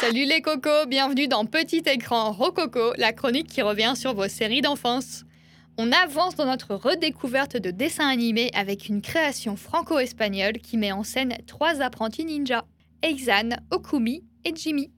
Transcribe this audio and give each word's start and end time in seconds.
Salut 0.00 0.24
les 0.24 0.40
cocos, 0.40 0.86
bienvenue 0.88 1.28
dans 1.28 1.44
Petit 1.44 1.82
écran 1.84 2.32
Rococo, 2.32 2.94
la 2.96 3.12
chronique 3.12 3.48
qui 3.48 3.60
revient 3.60 3.92
sur 3.94 4.14
vos 4.14 4.28
séries 4.28 4.62
d'enfance. 4.62 5.24
On 5.76 5.92
avance 5.92 6.36
dans 6.36 6.46
notre 6.46 6.74
redécouverte 6.74 7.58
de 7.58 7.70
dessins 7.70 8.08
animés 8.08 8.50
avec 8.54 8.88
une 8.88 9.02
création 9.02 9.56
franco-espagnole 9.56 10.54
qui 10.54 10.78
met 10.78 10.90
en 10.90 11.02
scène 11.02 11.36
trois 11.46 11.82
apprentis 11.82 12.24
ninjas, 12.24 12.64
Eizan, 13.02 13.50
Okumi 13.70 14.24
et 14.46 14.54
Jimmy. 14.56 14.90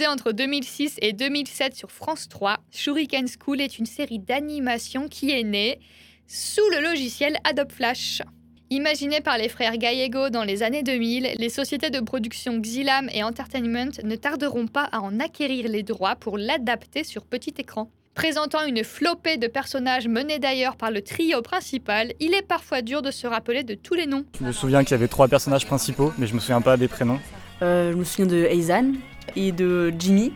Diffusée 0.00 0.12
entre 0.14 0.32
2006 0.32 0.96
et 1.02 1.12
2007 1.12 1.74
sur 1.74 1.90
France 1.90 2.26
3, 2.30 2.56
Shuriken 2.70 3.26
School 3.28 3.60
est 3.60 3.78
une 3.78 3.84
série 3.84 4.18
d'animation 4.18 5.08
qui 5.08 5.30
est 5.30 5.42
née 5.42 5.78
sous 6.26 6.66
le 6.70 6.82
logiciel 6.82 7.36
Adobe 7.44 7.70
Flash. 7.70 8.22
Imaginée 8.70 9.20
par 9.20 9.36
les 9.36 9.50
frères 9.50 9.76
Gallego 9.76 10.30
dans 10.30 10.44
les 10.44 10.62
années 10.62 10.82
2000, 10.82 11.34
les 11.38 11.48
sociétés 11.50 11.90
de 11.90 12.00
production 12.00 12.60
Xilam 12.60 13.10
et 13.12 13.22
Entertainment 13.22 13.90
ne 14.02 14.16
tarderont 14.16 14.68
pas 14.68 14.88
à 14.90 15.00
en 15.00 15.20
acquérir 15.20 15.68
les 15.68 15.82
droits 15.82 16.16
pour 16.16 16.38
l'adapter 16.38 17.04
sur 17.04 17.26
petit 17.26 17.52
écran. 17.58 17.90
Présentant 18.14 18.64
une 18.64 18.84
flopée 18.84 19.36
de 19.36 19.48
personnages 19.48 20.08
menés 20.08 20.38
d'ailleurs 20.38 20.76
par 20.76 20.90
le 20.90 21.02
trio 21.02 21.42
principal, 21.42 22.14
il 22.20 22.32
est 22.32 22.46
parfois 22.46 22.80
dur 22.80 23.02
de 23.02 23.10
se 23.10 23.26
rappeler 23.26 23.64
de 23.64 23.74
tous 23.74 23.94
les 23.94 24.06
noms. 24.06 24.24
Je 24.40 24.46
me 24.46 24.52
souviens 24.52 24.82
qu'il 24.82 24.92
y 24.92 24.94
avait 24.94 25.08
trois 25.08 25.28
personnages 25.28 25.66
principaux, 25.66 26.14
mais 26.16 26.26
je 26.26 26.34
me 26.34 26.40
souviens 26.40 26.62
pas 26.62 26.78
des 26.78 26.88
prénoms. 26.88 27.20
Euh, 27.60 27.92
je 27.92 27.96
me 27.98 28.04
souviens 28.04 28.24
de 28.26 28.46
Eizan 28.46 28.92
et 29.36 29.52
de 29.52 29.92
Jimmy. 29.98 30.32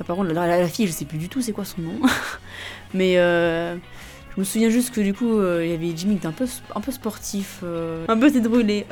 Ah, 0.00 0.04
par 0.04 0.16
contre, 0.16 0.32
la, 0.32 0.68
fille, 0.68 0.86
je 0.86 0.92
sais 0.92 1.04
plus 1.04 1.18
du 1.18 1.28
tout 1.28 1.42
c'est 1.42 1.52
quoi 1.52 1.64
son 1.64 1.80
nom. 1.82 2.00
Mais 2.94 3.18
euh, 3.18 3.74
je 4.34 4.40
me 4.40 4.44
souviens 4.44 4.70
juste 4.70 4.94
que 4.94 5.00
du 5.00 5.12
coup, 5.12 5.38
euh, 5.38 5.64
il 5.64 5.70
y 5.70 5.74
avait 5.74 5.96
Jimmy 5.96 6.14
qui 6.14 6.18
était 6.18 6.26
un 6.26 6.32
peu, 6.32 6.46
sportif, 6.92 7.60
euh, 7.64 8.04
un 8.08 8.16
peu 8.16 8.30
tête 8.30 8.44
brûlée. 8.44 8.86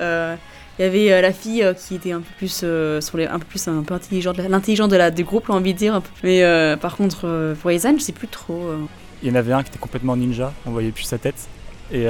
Il 0.78 0.82
y 0.82 0.84
avait 0.84 1.22
la 1.22 1.32
fille 1.32 1.66
qui 1.78 1.94
était 1.94 2.12
un 2.12 2.20
peu 2.20 2.34
plus, 2.36 2.64
un 2.64 3.38
peu 3.38 3.46
plus 3.46 3.68
intelligente, 3.68 4.36
l'intelligente 4.36 4.90
de 4.90 4.96
la 4.96 5.10
du 5.10 5.24
groupe, 5.24 5.44
j'ai 5.46 5.52
envie 5.52 5.72
de 5.72 5.78
dire. 5.78 6.02
Mais 6.22 6.42
par 6.80 6.96
contre, 6.96 7.54
pour 7.60 7.70
Eizan, 7.70 7.94
je 7.96 8.02
sais 8.02 8.12
plus 8.12 8.28
trop. 8.28 8.72
Il 9.22 9.28
y 9.30 9.32
en 9.32 9.36
avait 9.36 9.52
un 9.52 9.62
qui 9.62 9.70
était 9.70 9.78
complètement 9.78 10.16
ninja, 10.16 10.52
on 10.66 10.72
voyait 10.72 10.90
plus 10.90 11.04
sa 11.04 11.18
tête. 11.18 11.48
Et 11.92 12.06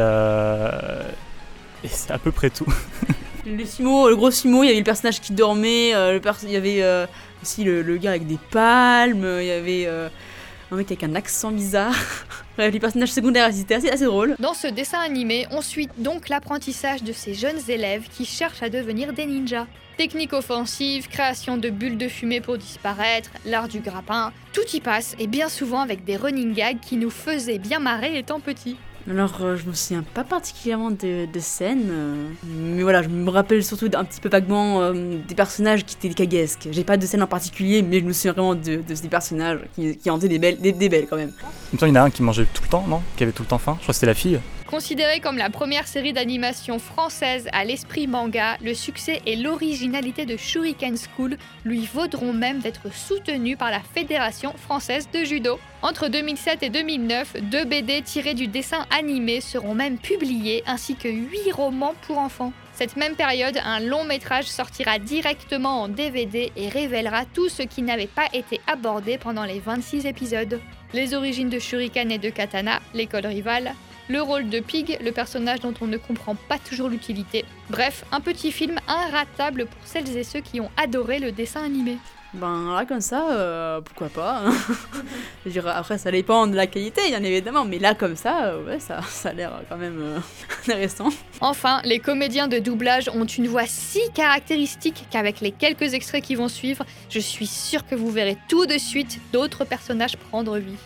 c'est 1.85 2.11
à 2.11 2.19
peu 2.19 2.33
près 2.33 2.51
tout. 2.51 2.67
Le 3.47 3.65
Simo, 3.65 4.09
le 4.09 4.17
gros 4.17 4.33
Simo, 4.33 4.65
il 4.65 4.67
y 4.67 4.71
avait 4.71 4.79
le 4.79 4.85
personnage 4.85 5.21
qui 5.21 5.33
dormait, 5.33 5.95
euh, 5.95 6.19
il 6.43 6.51
y 6.51 6.57
avait 6.57 6.83
euh, 6.83 7.07
aussi 7.41 7.63
le, 7.63 7.97
gars 7.97 8.11
avec 8.11 8.27
des 8.27 8.39
palmes, 8.51 9.25
euh, 9.25 9.41
il 9.41 9.47
y 9.47 9.53
avait 9.53 9.87
un 9.87 10.77
mec 10.77 10.89
avec 10.89 11.05
un 11.05 11.15
accent 11.15 11.53
bizarre. 11.53 11.95
Les 12.59 12.81
personnages 12.81 13.13
secondaires, 13.13 13.49
c'était 13.53 13.75
assez, 13.75 13.89
assez 13.89 14.07
drôle. 14.07 14.35
Dans 14.41 14.55
ce 14.55 14.67
dessin 14.67 14.99
animé, 14.99 15.47
on 15.53 15.61
suit 15.61 15.89
donc 15.99 16.29
l'apprentissage 16.29 17.05
de 17.05 17.13
ces 17.13 17.35
jeunes 17.35 17.61
élèves 17.69 18.09
qui 18.17 18.25
cherchent 18.25 18.65
à 18.65 18.69
devenir 18.69 19.13
des 19.13 19.27
ninjas. 19.27 19.67
Technique 19.97 20.33
offensive, 20.33 21.07
création 21.09 21.57
de 21.57 21.71
bulles 21.71 21.99
de 21.99 22.09
fumée 22.09 22.41
pour 22.41 22.59
disparaître, 22.59 23.31
l'art 23.45 23.69
du 23.69 23.79
grappin, 23.79 24.33
tout 24.53 24.67
y 24.73 24.81
passe 24.81 25.15
et 25.21 25.29
bien 25.29 25.49
souvent 25.49 25.83
avec 25.83 26.05
des 26.05 26.17
running 26.17 26.53
gags 26.53 26.81
qui 26.81 26.97
nous 26.97 27.11
faisaient 27.11 27.59
bien 27.59 27.79
marrer 27.79 28.19
étant 28.19 28.41
petits. 28.41 28.77
Alors, 29.09 29.39
euh, 29.41 29.57
je 29.57 29.65
me 29.67 29.73
souviens 29.73 30.03
pas 30.15 30.25
particulièrement 30.25 30.91
de, 30.91 31.33
de 31.33 31.41
scènes, 31.41 31.89
euh, 31.91 32.29
mais 32.45 32.83
voilà, 32.83 33.03
je 33.03 33.09
me 33.09 33.31
rappelle 33.31 33.63
surtout 33.65 33.89
un 33.95 34.05
petit 34.05 34.21
peu 34.21 34.29
vaguement 34.29 34.83
euh, 34.83 35.19
des 35.29 35.35
personnages 35.37 35.85
qui 35.85 35.95
étaient 35.97 36.13
caguesques. 36.13 36.67
J'ai 36.73 36.83
pas 36.83 36.97
de 36.97 37.07
scène 37.07 37.23
en 37.23 37.29
particulier, 37.29 37.83
mais 37.83 38.01
je 38.01 38.05
me 38.05 38.13
souviens 38.13 38.33
vraiment 38.33 38.57
de, 38.57 38.83
de 38.87 38.95
ces 38.97 39.07
personnages 39.09 39.61
qui, 39.77 39.97
qui 39.97 40.11
en 40.11 40.17
faisaient 40.17 40.29
des 40.29 40.41
belles, 40.41 40.61
des, 40.61 40.73
des 40.73 40.89
belles 40.89 41.07
quand 41.09 41.17
même. 41.17 41.33
Il 41.73 41.77
me 41.77 41.79
semble 41.79 41.91
qu'il 41.93 41.97
y 41.97 42.01
en 42.01 42.03
a 42.03 42.07
un 42.07 42.11
qui 42.11 42.23
mangeait 42.25 42.47
tout 42.53 42.63
le 42.65 42.69
temps, 42.69 42.85
non? 42.89 43.01
Qui 43.17 43.23
avait 43.23 43.33
tout 43.33 43.45
le 43.45 43.49
temps 43.49 43.59
faim? 43.59 43.77
Je 43.79 43.83
crois 43.83 43.93
que 43.93 43.97
c'était 43.97 44.07
la 44.07 44.15
fille. 44.15 44.41
Considérée 44.67 45.21
comme 45.21 45.39
la 45.39 45.49
première 45.49 45.87
série 45.87 46.13
d'animation 46.13 46.81
française 46.81 47.49
à 47.53 47.65
l'esprit 47.65 48.09
manga, 48.09 48.57
le 48.61 48.75
succès 48.75 49.23
et 49.25 49.37
l'originalité 49.37 50.27
de 50.27 50.37
Shuriken 50.37 50.97
School 50.97 51.39
lui 51.65 51.87
vaudront 51.87 52.33
même 52.33 52.59
d'être 52.59 52.93
soutenu 52.93 53.57
par 53.57 53.71
la 53.71 53.79
Fédération 53.79 54.53
française 54.55 55.09
de 55.13 55.23
judo. 55.23 55.61
Entre 55.83 56.09
2007 56.09 56.65
et 56.65 56.71
2009, 56.71 57.37
deux 57.43 57.65
BD 57.65 58.03
tirés 58.03 58.35
du 58.35 58.49
dessin 58.49 58.87
animé 58.91 59.41
seront 59.41 59.75
même 59.75 59.99
publiés 59.99 60.65
ainsi 60.67 60.97
que 60.97 61.09
huit 61.09 61.53
romans 61.53 61.95
pour 62.03 62.19
enfants. 62.19 62.53
Cette 62.73 62.97
même 62.97 63.15
période, 63.15 63.61
un 63.65 63.79
long 63.79 64.05
métrage 64.05 64.47
sortira 64.47 64.99
directement 64.99 65.83
en 65.83 65.89
DVD 65.89 66.51
et 66.57 66.69
révélera 66.69 67.25
tout 67.25 67.49
ce 67.49 67.63
qui 67.63 67.83
n'avait 67.83 68.09
pas 68.09 68.27
été 68.33 68.61
abordé 68.67 69.17
pendant 69.17 69.45
les 69.45 69.61
26 69.61 70.07
épisodes. 70.07 70.61
Les 70.93 71.15
origines 71.15 71.51
de 71.51 71.61
Shuriken 71.61 72.11
et 72.11 72.19
de 72.19 72.31
Katana, 72.31 72.81
l'école 72.95 73.27
rivale, 73.27 73.73
le 74.09 74.23
rôle 74.23 74.49
de 74.49 74.61
Pig, 74.61 74.99
le 75.03 75.13
personnage 75.13 75.61
dont 75.61 75.75
on 75.81 75.87
ne 75.87 75.97
comprend 75.97 76.37
pas 76.49 76.59
toujours 76.59 76.89
l'utilité. 76.89 77.45
Bref, 77.71 78.05
un 78.13 78.21
petit 78.21 78.53
film 78.53 78.79
inratable 78.89 79.67
pour 79.67 79.87
celles 79.87 80.17
et 80.17 80.25
ceux 80.25 80.41
qui 80.41 80.61
ont 80.61 80.71
adoré 80.77 81.19
le 81.19 81.33
dessin 81.33 81.63
animé. 81.65 81.99
Ben 82.35 82.75
là 82.75 82.85
comme 82.85 83.01
ça, 83.01 83.31
euh, 83.31 83.81
pourquoi 83.81 84.09
pas 84.09 84.43
hein. 84.45 84.53
Je 85.47 85.51
dire, 85.53 85.67
Après 85.69 85.97
ça 85.97 86.11
dépend 86.11 86.47
de 86.47 86.55
la 86.55 86.67
qualité 86.67 87.01
bien 87.09 87.23
évidemment, 87.23 87.65
mais 87.65 87.79
là 87.79 87.95
comme 87.95 88.17
ça, 88.17 88.47
euh, 88.47 88.67
ouais 88.67 88.79
ça, 88.79 89.01
ça 89.09 89.31
a 89.31 89.33
l'air 89.33 89.53
quand 89.71 89.77
même 89.77 89.99
euh, 90.01 90.19
intéressant. 90.63 91.09
Enfin, 91.41 91.81
les 91.85 91.99
comédiens 91.99 92.47
de 92.47 92.59
doublage 92.59 93.09
ont 93.15 93.25
une 93.25 93.47
voix 93.47 93.67
si 93.67 94.01
caractéristique 94.13 95.07
qu'avec 95.11 95.41
les 95.41 95.53
quelques 95.53 95.95
extraits 95.95 96.23
qui 96.23 96.35
vont 96.35 96.49
suivre, 96.49 96.85
je 97.09 97.21
suis 97.21 97.47
sûre 97.47 97.87
que 97.87 97.95
vous 97.95 98.11
verrez 98.11 98.37
tout 98.49 98.67
de 98.67 98.77
suite 98.77 99.19
d'autres 99.33 99.65
personnages 99.65 100.17
prendre 100.17 100.59
vie. 100.59 100.77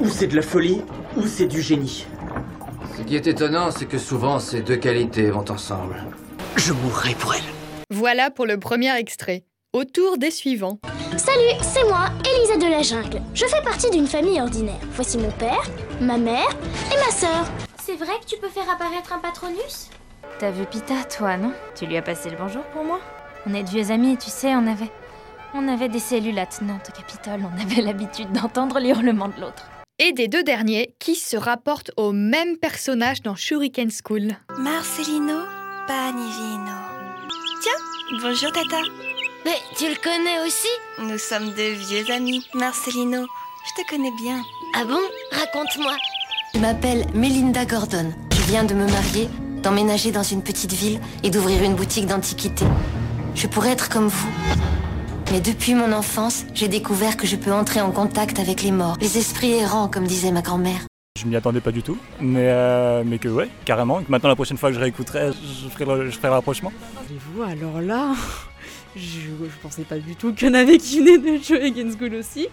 Ou 0.00 0.08
c'est 0.08 0.28
de 0.28 0.36
la 0.36 0.42
folie, 0.42 0.82
ou 1.16 1.26
c'est 1.26 1.46
du 1.46 1.62
génie. 1.62 2.06
Ce 2.96 3.02
qui 3.02 3.16
est 3.16 3.26
étonnant, 3.26 3.72
c'est 3.72 3.86
que 3.86 3.98
souvent 3.98 4.38
ces 4.38 4.60
deux 4.60 4.76
qualités 4.76 5.28
vont 5.30 5.44
ensemble. 5.50 6.04
Je 6.56 6.72
mourrai 6.72 7.14
pour 7.14 7.34
elle. 7.34 7.42
Voilà 7.90 8.30
pour 8.30 8.46
le 8.46 8.58
premier 8.58 8.96
extrait. 8.96 9.44
Au 9.72 9.84
tour 9.84 10.16
des 10.16 10.30
suivants. 10.30 10.78
Salut, 11.16 11.60
c'est 11.60 11.82
moi, 11.88 12.06
Elisa 12.24 12.56
de 12.56 12.70
la 12.70 12.82
Jungle. 12.82 13.20
Je 13.34 13.46
fais 13.46 13.62
partie 13.62 13.90
d'une 13.90 14.06
famille 14.06 14.40
ordinaire. 14.40 14.78
Voici 14.92 15.18
mon 15.18 15.32
père, 15.32 15.62
ma 16.00 16.18
mère 16.18 16.48
et 16.92 16.96
ma 17.04 17.10
sœur. 17.10 17.44
C'est 17.82 17.96
vrai 17.96 18.12
que 18.20 18.26
tu 18.26 18.40
peux 18.40 18.48
faire 18.48 18.70
apparaître 18.70 19.12
un 19.12 19.18
patronus? 19.18 19.90
T'as 20.38 20.52
vu 20.52 20.64
Pita, 20.64 21.02
toi, 21.04 21.36
non? 21.36 21.52
Tu 21.74 21.86
lui 21.86 21.96
as 21.96 22.02
passé 22.02 22.30
le 22.30 22.36
bonjour 22.36 22.62
pour 22.72 22.84
moi? 22.84 23.00
On 23.46 23.54
est 23.54 23.64
de 23.64 23.70
vieux 23.70 23.90
amis, 23.90 24.16
tu 24.16 24.30
sais, 24.30 24.54
on 24.54 24.66
avait... 24.68 24.90
On 25.52 25.68
avait 25.68 25.88
des 25.88 25.98
cellules 25.98 26.38
attenantes 26.38 26.88
au 26.88 26.96
Capitole, 26.96 27.40
on 27.44 27.60
avait 27.60 27.82
l'habitude 27.82 28.32
d'entendre 28.32 28.78
les 28.78 28.90
hurlements 28.90 29.28
de 29.28 29.40
l'autre. 29.40 29.68
Et 30.00 30.12
des 30.12 30.26
deux 30.26 30.42
derniers 30.42 30.92
qui 30.98 31.14
se 31.14 31.36
rapportent 31.36 31.92
au 31.96 32.10
même 32.10 32.56
personnage 32.56 33.22
dans 33.22 33.36
Shuriken 33.36 33.90
School. 33.92 34.32
Marcelino 34.58 35.44
Panivino. 35.86 36.74
Tiens, 37.62 38.20
bonjour 38.20 38.50
Tata. 38.50 38.82
Mais 39.44 39.54
tu 39.78 39.84
le 39.84 39.94
connais 40.02 40.44
aussi? 40.44 40.66
Nous 40.98 41.18
sommes 41.18 41.50
de 41.50 41.76
vieux 41.76 42.12
amis, 42.12 42.44
Marcelino. 42.54 43.24
Je 43.66 43.82
te 43.82 43.88
connais 43.88 44.10
bien. 44.20 44.42
Ah 44.74 44.84
bon? 44.84 44.98
Raconte-moi. 45.30 45.96
Je 46.54 46.58
m'appelle 46.58 47.06
Melinda 47.14 47.64
Gordon. 47.64 48.12
Je 48.32 48.42
viens 48.50 48.64
de 48.64 48.74
me 48.74 48.90
marier, 48.90 49.28
d'emménager 49.62 50.10
dans 50.10 50.24
une 50.24 50.42
petite 50.42 50.72
ville 50.72 50.98
et 51.22 51.30
d'ouvrir 51.30 51.62
une 51.62 51.76
boutique 51.76 52.06
d'antiquités. 52.06 52.66
Je 53.36 53.46
pourrais 53.46 53.70
être 53.70 53.88
comme 53.88 54.08
vous. 54.08 54.28
Mais 55.32 55.40
depuis 55.40 55.74
mon 55.74 55.92
enfance, 55.92 56.44
j'ai 56.54 56.68
découvert 56.68 57.16
que 57.16 57.26
je 57.26 57.36
peux 57.36 57.52
entrer 57.52 57.80
en 57.80 57.90
contact 57.90 58.38
avec 58.38 58.62
les 58.62 58.70
morts, 58.70 58.96
les 59.00 59.18
esprits 59.18 59.52
errants, 59.52 59.88
comme 59.88 60.06
disait 60.06 60.30
ma 60.30 60.42
grand-mère. 60.42 60.86
Je 61.18 61.26
m'y 61.26 61.36
attendais 61.36 61.60
pas 61.60 61.72
du 61.72 61.82
tout, 61.82 61.96
mais, 62.20 62.48
euh, 62.50 63.02
mais 63.06 63.18
que 63.18 63.28
ouais, 63.28 63.48
carrément. 63.64 64.02
que 64.02 64.10
Maintenant, 64.10 64.28
la 64.28 64.34
prochaine 64.34 64.58
fois 64.58 64.70
que 64.70 64.74
je 64.74 64.80
réécouterai, 64.80 65.30
je 65.32 65.68
ferai 65.68 65.84
le, 65.84 66.10
je 66.10 66.16
ferai 66.16 66.28
le 66.28 66.34
rapprochement. 66.34 66.72
Vous 67.32 67.42
alors 67.42 67.80
là, 67.80 68.14
je, 68.96 69.00
je 69.00 69.58
pensais 69.62 69.82
pas 69.84 69.98
du 69.98 70.16
tout 70.16 70.34
qu'il 70.34 70.48
y 70.48 70.50
en 70.50 70.54
avait 70.54 70.78
qui 70.78 71.00
venaient 71.00 71.18
de 71.38 71.42
jouer 71.42 71.64
Against 71.66 72.00
aussi. 72.02 72.48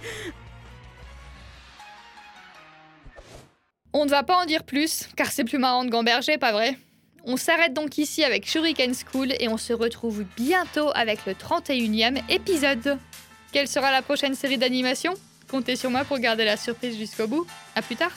On 3.94 4.06
ne 4.06 4.10
va 4.10 4.24
pas 4.24 4.38
en 4.38 4.46
dire 4.46 4.64
plus, 4.64 5.10
car 5.16 5.28
c'est 5.28 5.44
plus 5.44 5.58
marrant 5.58 5.84
de 5.84 5.90
gamberger, 5.90 6.38
pas 6.38 6.52
vrai? 6.52 6.78
On 7.24 7.38
s'arrête 7.38 7.74
donc 7.74 7.98
ici 7.98 8.24
avec 8.24 8.48
Shuriken 8.48 8.94
School 8.96 9.34
et 9.40 9.48
on 9.48 9.58
se 9.58 9.74
retrouve 9.74 10.24
bientôt 10.36 10.90
avec 10.96 11.26
le 11.26 11.34
31e 11.34 12.20
épisode. 12.30 12.98
Quelle 13.52 13.68
sera 13.68 13.92
la 13.92 14.02
prochaine 14.02 14.34
série 14.34 14.58
d'animation? 14.58 15.14
Comptez 15.50 15.76
sur 15.76 15.92
moi 15.92 16.04
pour 16.04 16.18
garder 16.18 16.46
la 16.46 16.58
surprise 16.58 16.98
jusqu'au 16.98 17.28
bout. 17.28 17.46
À 17.76 17.82
plus 17.82 17.96
tard 17.96 18.12